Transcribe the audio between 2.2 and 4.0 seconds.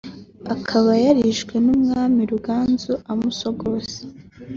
Ruganzu amusogose